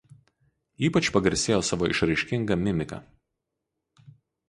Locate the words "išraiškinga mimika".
1.93-3.03